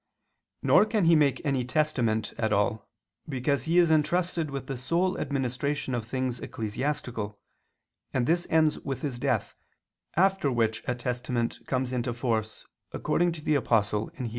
[0.63, 2.89] Nor can he make any testament at all,
[3.29, 7.39] because he is entrusted with the sole administration of things ecclesiastical,
[8.11, 9.53] and this ends with his death,
[10.15, 14.29] after which a testament comes into force according to the Apostle (Heb.